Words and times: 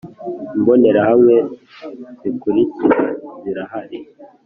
Imbonerahamwe 0.57 1.35
zikurikira 2.19 2.99
zirahari 3.41 3.97